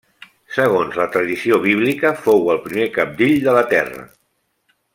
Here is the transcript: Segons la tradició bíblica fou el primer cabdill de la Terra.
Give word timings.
Segons 0.53 0.95
la 0.99 1.05
tradició 1.15 1.59
bíblica 1.65 2.13
fou 2.23 2.49
el 2.55 2.63
primer 2.65 2.89
cabdill 2.97 3.37
de 3.49 3.55
la 3.59 3.63
Terra. 3.75 4.07